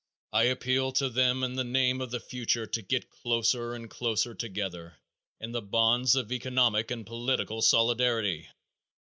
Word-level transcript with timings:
I 0.33 0.45
appeal 0.45 0.93
to 0.93 1.09
them 1.11 1.43
in 1.43 1.53
the 1.53 1.63
name 1.63 2.01
of 2.01 2.09
the 2.09 2.19
future 2.19 2.65
to 2.65 2.81
get 2.81 3.11
closer 3.11 3.75
and 3.75 3.87
closer 3.87 4.33
together 4.33 4.97
in 5.39 5.51
the 5.51 5.61
bonds 5.61 6.15
of 6.15 6.31
economic 6.31 6.89
and 6.89 7.05
political 7.05 7.61
solidarity. 7.61 8.49